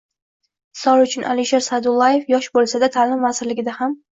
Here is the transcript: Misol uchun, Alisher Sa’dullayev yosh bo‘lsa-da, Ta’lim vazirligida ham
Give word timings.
Misol 0.77 1.01
uchun, 1.03 1.27
Alisher 1.35 1.63
Sa’dullayev 1.67 2.35
yosh 2.35 2.51
bo‘lsa-da, 2.59 2.93
Ta’lim 2.99 3.25
vazirligida 3.29 3.79
ham 3.83 3.99